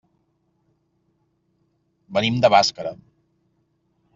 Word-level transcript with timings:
Venim 2.19 2.41
de 2.47 2.51
Bàscara. 2.55 2.95